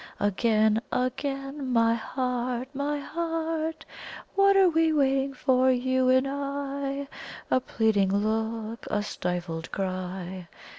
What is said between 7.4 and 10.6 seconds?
A pleading look a stifled cry!